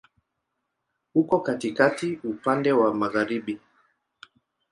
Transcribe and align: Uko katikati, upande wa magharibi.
Uko 1.15 1.35
katikati, 1.39 2.19
upande 2.29 2.71
wa 2.71 2.93
magharibi. 2.93 3.59